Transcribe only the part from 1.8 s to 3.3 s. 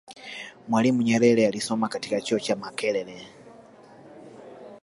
katika chuo cha makerere